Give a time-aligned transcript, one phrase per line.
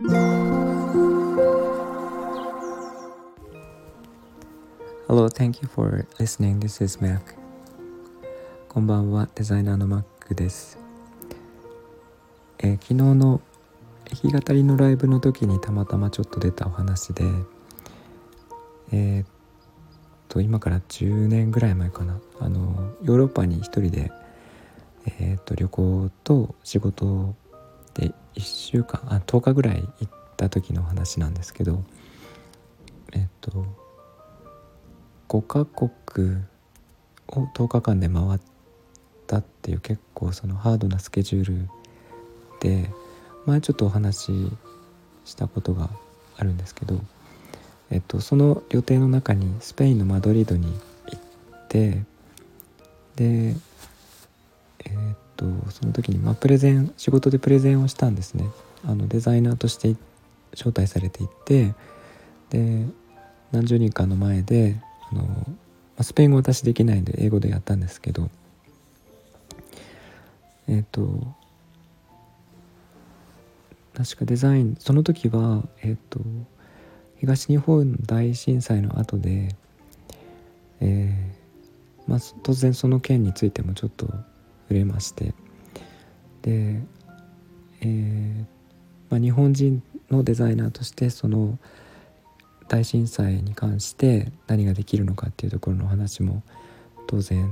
[0.00, 0.14] Hello,
[5.28, 6.60] thank you for listening.
[6.60, 7.34] This is Mac.
[8.68, 10.78] こんばんは、デザイナーの Mac です。
[12.60, 13.40] えー、昨日の
[14.22, 17.24] 弾き語りのライブの時にたまたまちょっと出たお話で、
[18.92, 19.26] えー、っ
[20.28, 24.12] と今から10年ぐらい前かなあのヨーロッパに一人で、
[25.18, 27.47] えー、っと旅行と仕事で
[28.38, 31.82] 1週間あ10日ぐらい行った時の話なんですけど
[33.12, 33.66] えっと
[35.28, 36.36] 5カ国
[37.28, 38.40] を10日間で回っ
[39.26, 41.68] たっていう結構そのハードなスケジュール
[42.60, 42.90] で
[43.44, 44.32] 前ちょっとお話し
[45.24, 45.90] したことが
[46.36, 47.00] あるんですけど、
[47.90, 50.66] えっと、その予定の中にスペインのマドリードに
[51.06, 52.02] 行って
[53.16, 53.56] で、
[55.38, 58.44] とその時にまあプレゼン仕事でプレゼンをしたんですね。
[58.84, 59.96] あのデザイナーとして
[60.52, 61.74] 招待されていって
[62.50, 62.84] で
[63.52, 64.76] 何十人かの前で
[65.10, 65.46] あの
[66.02, 68.30] スペイン語私できないんで英語でやったんですけど
[70.68, 71.08] えっ、と
[73.96, 76.20] 確かデザインその時はえっ、と
[77.18, 79.56] 東日本大震災の後で、
[80.80, 84.08] えーまあ、突然その件についてもちょっと
[84.68, 85.32] 触れまして。
[86.42, 86.82] で、
[87.80, 88.44] えー
[89.10, 91.58] まあ、日本人のデザイナーとしてその
[92.68, 96.42] 大震災に関して何ができるのかっていうところの話も
[97.06, 97.50] 当然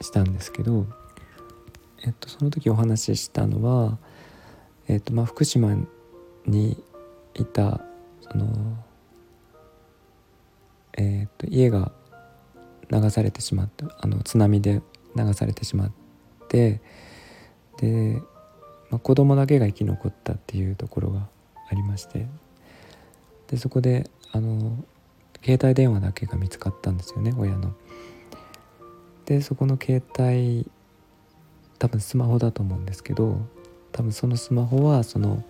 [0.00, 0.86] したんですけど、
[2.04, 3.98] えっと、その時お話ししたのは、
[4.88, 5.76] えっとまあ、福島
[6.46, 6.82] に
[7.34, 7.82] いた
[8.22, 8.78] その
[10.96, 11.92] え、っと家が
[12.90, 14.80] 流されてしまったあの津波で
[15.14, 16.05] 流されてしまって
[16.48, 16.80] で、
[18.90, 21.28] まあ、子供だけが生き残ったっていうところが
[21.70, 22.26] ありまして
[23.48, 24.76] でそこであの
[25.44, 27.74] 携帯電話だけが見つかったんですよね親の。
[29.26, 30.68] でそこの携帯
[31.78, 33.40] 多分スマホだと思うんですけど
[33.92, 35.44] 多分そのスマホはその、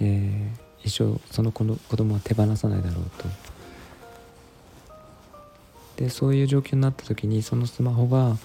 [0.00, 3.28] えー、一生その子の子供は手放さないだろうと
[5.96, 8.36] でそういう状況になった時にそのスマホが、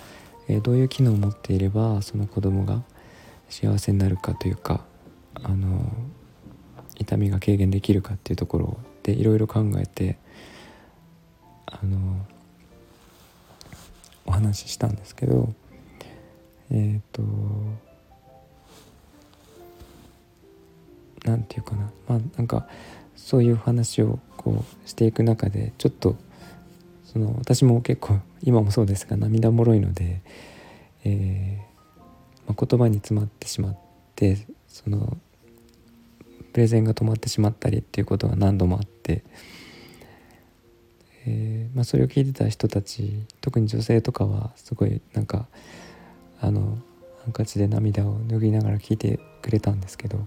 [0.47, 2.83] え、どういう機能を持っていればその子供が
[3.49, 4.83] 幸せになるかというか
[5.35, 5.91] あの
[6.97, 10.17] 痛みが軽減できるかっていうところでいろいろ考えて
[11.65, 12.25] あの
[14.25, 15.53] お話ししたんですけど
[16.71, 17.21] えっ、ー、と
[21.25, 21.91] なんていうかな。
[22.07, 22.67] まあなんか
[23.15, 26.17] そういう話をこうしていく中でちょっと
[27.13, 30.21] その私も結構今もそうですが涙もろいので、
[31.05, 31.73] えー
[32.47, 33.77] まあ、言葉に詰まってしまっ
[34.15, 35.17] てその
[36.51, 39.23] プレゼンが止まってしまったりっていうことが何度もあって、
[41.25, 45.47] えーまあ、それを聞いてた人たち特に女性とかはすごいなんか
[46.41, 46.79] あの
[47.23, 50.25] ハンカチで涙を拭いながら聞いてくれたんですけど、ま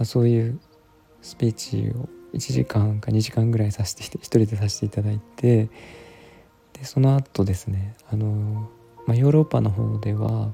[0.00, 0.60] あ、そういう
[1.22, 5.68] スピーチを1時間か2時間ぐらいさせて1人でさせていただいて
[6.74, 8.68] でその後ですねあの、
[9.06, 10.52] まあ、ヨーロッパの方では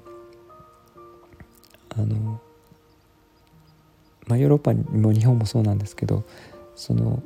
[1.90, 2.40] あの、
[4.26, 6.24] まあ、ヨーロッパにも日本もそうなんですけど
[6.76, 7.22] その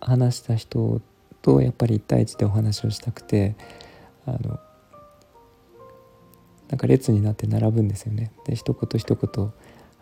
[0.00, 1.00] 話した人
[1.42, 3.54] とやっぱり1対1でお話をしたくて
[4.26, 4.58] あの
[6.68, 8.30] なんか列になって並ぶんですよね。
[8.46, 9.52] で一言一言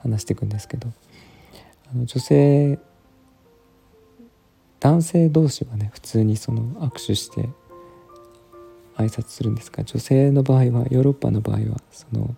[0.03, 0.93] 話していくんですけど。
[1.91, 2.79] あの女性
[4.81, 7.49] 男性同士はね普通にその握手して
[8.97, 12.35] 挨拶するんですが女性の場合はヨーロッパの場合はその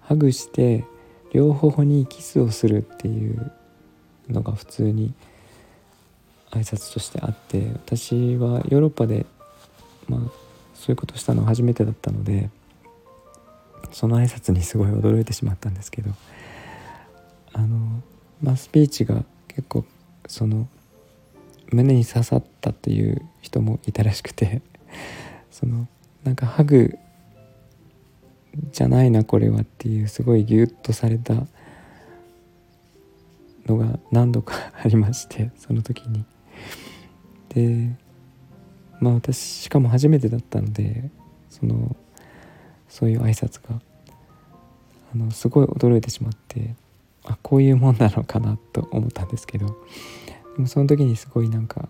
[0.00, 0.84] ハグして
[1.32, 3.52] 両方にキスをするっていう
[4.28, 5.12] のが普通に
[6.50, 9.26] 挨拶としてあって私はヨーロッパで
[10.08, 10.20] まあ
[10.74, 12.50] そういうことしたのは初めてだったので
[13.92, 16.10] その挨拶にすごい驚いてしまったんですけど
[17.52, 18.02] あの
[18.42, 19.84] まあ、スピーチが結構
[20.26, 20.68] その
[21.70, 24.62] 胸に刺さったっていう人もいたらしくて
[25.50, 25.88] その
[26.24, 26.98] なんかハグ
[28.72, 31.46] じゃないなこれはっていうすごいギュッとされた
[33.66, 36.24] のが何度かありまして その時に。
[37.50, 37.96] で
[39.00, 41.10] まあ私しかも初めてだったので
[41.50, 41.94] その
[42.88, 43.80] そういう挨拶が
[45.14, 46.74] あのすごい驚いてしまって
[47.24, 49.66] あこういうもんなのかなと思ったんですけど。
[50.56, 51.88] でもその時にすごいなんか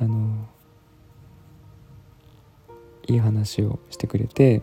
[0.00, 0.46] あの
[3.08, 4.62] いい話をしてくれて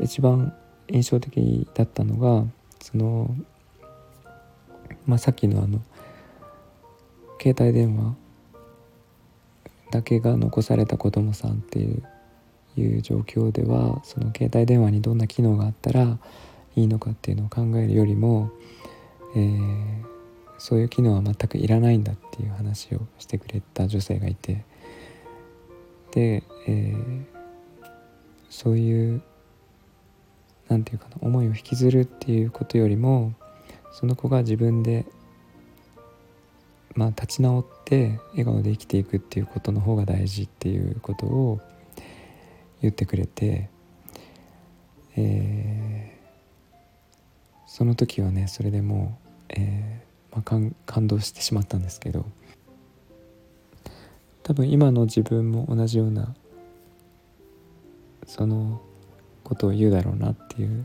[0.00, 0.54] 一番
[0.88, 2.44] 印象的だったのが
[2.80, 3.34] その
[5.06, 5.80] まあ、さっきのあの
[7.40, 8.14] 携帯電話
[9.90, 12.02] だけが残された子供さんっていう
[12.76, 16.18] いう状況ではその携帯電話にどんな機能があったら
[16.76, 18.50] いいのかっていうのを考えるよりも、
[19.34, 20.04] えー、
[20.58, 24.64] そういう機能は全くいらないんだっていう話をしてくれた女性がいて
[26.12, 27.24] で、えー、
[28.48, 29.22] そういう
[30.68, 33.34] 何て言うかな思いを引きずるっていうことよりも
[33.92, 35.04] その子が自分で
[36.94, 41.60] まあ立ち直って笑顔で生きていくっていうことの方が大事っていうことを
[42.82, 43.68] 言ってくれて、
[45.16, 45.79] えー、
[47.80, 49.18] その時はねそれでも
[49.48, 52.26] う、えー、まあ、感感動してしまったんですけど
[54.42, 56.34] 多分今の自分も同じような
[58.26, 58.82] その
[59.44, 60.84] ことを言うだろうなっていう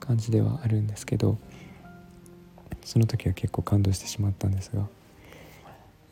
[0.00, 1.38] 感じではあるんですけど
[2.82, 4.84] その時は結構感動してしまったんですが、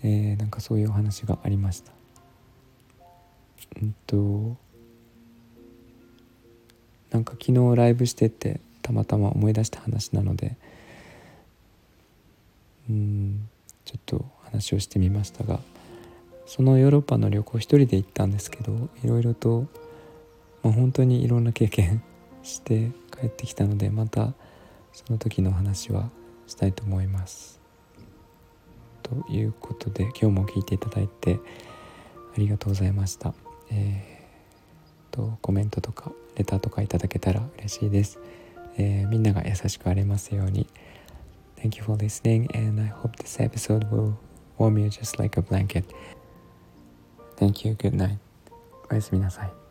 [0.04, 1.90] えー、なんかそういうお話がありました。
[3.82, 4.56] うんと
[7.10, 10.56] なんか昨日ライブしててたまたま思い出した話なので
[12.90, 13.48] うん
[13.86, 15.58] ちょっと話をしてみましたが
[16.46, 19.66] そのヨーロッパの旅行一人で行ったんですけどいろいろと、
[20.62, 22.02] まあ、本当にいろんな経験
[22.42, 24.34] して帰ってきたのでまた
[24.92, 26.10] その時の話は
[26.46, 27.60] したいと思います。
[29.02, 31.40] ということで今日も聞いていただいて
[32.34, 33.32] ありがとうございました。
[33.70, 38.18] えー、とコメントとかレターとかいただけたら嬉しいです。
[38.77, 40.67] えー、みんなが優しくありますように。
[41.57, 44.13] Thank you for listening and I hope this episode will
[44.57, 45.83] warm you just like a blanket.
[47.35, 48.17] Thank you, good night.
[48.89, 49.62] おやすみなさい。